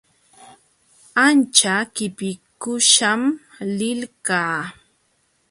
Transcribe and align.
Ancha 1.25 1.75
qipikuśham 1.95 3.21
lilqaa. 3.77 4.59